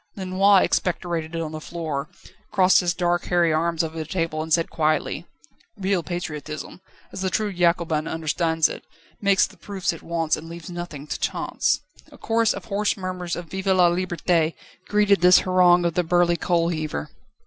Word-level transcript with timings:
Lenoir 0.15 0.63
expectorated 0.63 1.35
on 1.35 1.51
the 1.51 1.61
floor, 1.61 2.09
crossed 2.51 2.79
his 2.79 2.91
dark 2.95 3.25
hairy 3.25 3.53
arms 3.53 3.83
over 3.83 3.95
the 3.99 4.03
table, 4.03 4.41
and 4.41 4.51
said 4.51 4.67
quietly: 4.71 5.27
"Real 5.77 6.01
patriotism, 6.01 6.81
as 7.11 7.21
the 7.21 7.29
true 7.29 7.53
Jacobin 7.53 8.07
understands 8.07 8.67
it, 8.67 8.83
makes 9.21 9.45
the 9.45 9.57
proofs 9.57 9.93
it 9.93 10.01
wants 10.01 10.35
and 10.35 10.49
leaves 10.49 10.71
nothing 10.71 11.05
to 11.05 11.19
chance." 11.19 11.81
A 12.11 12.17
chorus 12.17 12.51
of 12.51 12.65
hoarse 12.65 12.97
murmurs 12.97 13.35
of 13.35 13.45
"Vive 13.51 13.67
la 13.67 13.91
Liberté!" 13.91 14.55
greeted 14.87 15.21
this 15.21 15.41
harangue 15.41 15.85
of 15.85 15.93
the 15.93 16.01
burly 16.03 16.35
coal 16.35 16.69
heaver. 16.69 17.11